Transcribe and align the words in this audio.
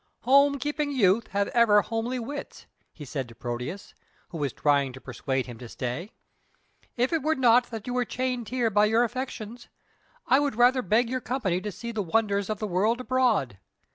"Home 0.21 0.57
keeping 0.57 0.89
youth 0.91 1.27
have 1.27 1.47
ever 1.49 1.83
homely 1.83 2.17
wits," 2.17 2.65
he 2.91 3.05
said 3.05 3.27
to 3.29 3.35
Proteus, 3.35 3.93
who 4.29 4.39
was 4.39 4.51
trying 4.51 4.93
to 4.93 4.99
persuade 4.99 5.45
him 5.45 5.59
to 5.59 5.69
stay. 5.69 6.09
"If 6.97 7.13
it 7.13 7.21
were 7.21 7.35
not 7.35 7.65
that 7.65 7.85
you 7.85 7.93
were 7.93 8.03
chained 8.03 8.49
here 8.49 8.71
by 8.71 8.85
your 8.85 9.03
affections 9.03 9.69
I 10.25 10.39
would 10.39 10.55
rather 10.55 10.81
beg 10.81 11.07
your 11.07 11.21
company 11.21 11.61
to 11.61 11.71
see 11.71 11.91
the 11.91 12.01
wonders 12.01 12.49
of 12.49 12.57
the 12.57 12.65
world 12.65 12.99
abroad. 12.99 13.59